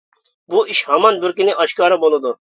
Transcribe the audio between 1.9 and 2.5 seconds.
بولىدۇ.